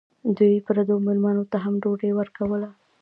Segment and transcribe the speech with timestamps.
[0.37, 2.69] دوی پردو مېلمنو ته هم ډوډۍ ورکوله.